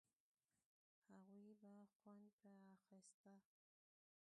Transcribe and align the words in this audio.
هغوی 1.09 1.53
به 1.61 1.69
خوند 1.95 2.27
پر 2.41 2.55
اخيسته. 2.75 3.33